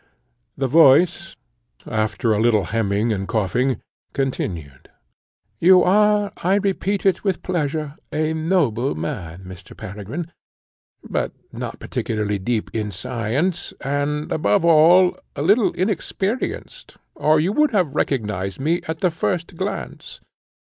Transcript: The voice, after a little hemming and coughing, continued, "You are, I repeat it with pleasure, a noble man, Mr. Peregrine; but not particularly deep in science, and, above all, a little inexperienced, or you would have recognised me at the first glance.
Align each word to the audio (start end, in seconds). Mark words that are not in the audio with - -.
The 0.57 0.65
voice, 0.65 1.35
after 1.85 2.33
a 2.33 2.41
little 2.41 2.65
hemming 2.73 3.13
and 3.13 3.27
coughing, 3.27 3.79
continued, 4.13 4.89
"You 5.59 5.83
are, 5.83 6.33
I 6.37 6.55
repeat 6.55 7.05
it 7.05 7.23
with 7.23 7.43
pleasure, 7.43 7.95
a 8.11 8.33
noble 8.33 8.95
man, 8.95 9.43
Mr. 9.45 9.77
Peregrine; 9.77 10.31
but 11.07 11.33
not 11.51 11.77
particularly 11.79 12.39
deep 12.39 12.71
in 12.73 12.89
science, 12.89 13.75
and, 13.79 14.31
above 14.31 14.65
all, 14.65 15.19
a 15.35 15.43
little 15.43 15.71
inexperienced, 15.73 16.97
or 17.13 17.39
you 17.39 17.53
would 17.53 17.69
have 17.69 17.93
recognised 17.93 18.59
me 18.59 18.81
at 18.87 19.01
the 19.01 19.11
first 19.11 19.55
glance. 19.55 20.19